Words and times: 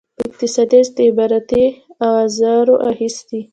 په 0.17 0.21
اقتصادي 0.29 0.75
او 0.79 0.83
استخباراتي 0.87 1.65
اوزارو 2.09 2.75
اخیستي. 2.91 3.41